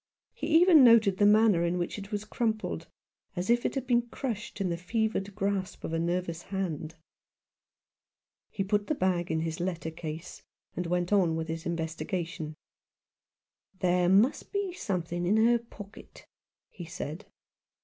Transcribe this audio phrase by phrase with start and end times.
[0.33, 2.87] He even noted the manner in which it was crumpled,
[3.35, 6.95] as if it had been crushed in the fevered grasp of a nervous hand.
[8.49, 10.41] He put the bag in his letter case,
[10.75, 12.55] and went on with his investiga tion.
[13.77, 16.25] "There may be something in her pocket,"
[16.71, 17.27] he said.